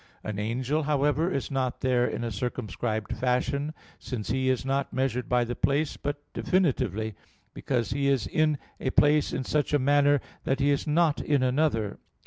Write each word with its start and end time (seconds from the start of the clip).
An 0.23 0.39
angel, 0.39 0.81
however, 0.81 1.31
is 1.31 1.51
not 1.51 1.81
there 1.81 2.07
in 2.07 2.23
a 2.23 2.31
circumscribed 2.31 3.15
fashion, 3.15 3.71
since 3.99 4.31
he 4.31 4.49
is 4.49 4.65
not 4.65 4.91
measured 4.91 5.29
by 5.29 5.43
the 5.43 5.55
place, 5.55 5.95
but 5.95 6.23
definitively, 6.33 7.13
because 7.53 7.91
he 7.91 8.07
is 8.07 8.25
in 8.25 8.57
a 8.79 8.89
place 8.89 9.31
in 9.31 9.43
such 9.43 9.75
a 9.75 9.77
manner 9.77 10.19
that 10.43 10.59
he 10.59 10.71
is 10.71 10.87
not 10.87 11.21
in 11.21 11.43
another. 11.43 11.99